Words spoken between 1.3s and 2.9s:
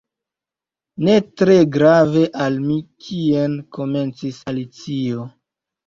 tre grave al mi